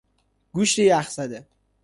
[0.53, 1.45] گوشت یخ زده